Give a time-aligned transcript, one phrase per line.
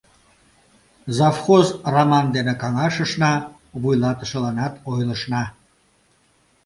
[1.17, 3.33] Завхоз Раман дене каҥашышна,
[3.81, 5.43] вуйлатышыланат ойлышна.